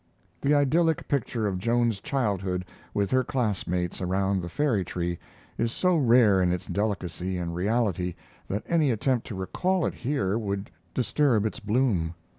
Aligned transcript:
The 0.41 0.55
idyllic 0.55 1.07
picture 1.07 1.45
of 1.45 1.59
Joan's 1.59 1.99
childhood 1.99 2.65
with 2.91 3.11
her 3.11 3.23
playmates 3.23 4.01
around 4.01 4.41
the 4.41 4.49
fairy 4.49 4.83
tree 4.83 5.19
is 5.59 5.71
so 5.71 5.95
rare 5.95 6.41
in 6.41 6.51
its 6.51 6.65
delicacy 6.65 7.37
and 7.37 7.53
reality 7.53 8.15
that 8.47 8.63
any 8.67 8.89
attempt 8.89 9.27
to 9.27 9.35
recall 9.35 9.85
it 9.85 9.93
here 9.93 10.39
would 10.39 10.71
disturb 10.95 11.45
its 11.45 11.59
bloom. 11.59 12.15